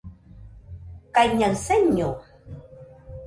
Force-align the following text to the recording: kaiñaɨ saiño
kaiñaɨ 1.15 1.53
saiño 1.65 2.09